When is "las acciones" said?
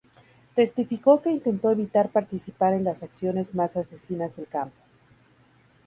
2.83-3.53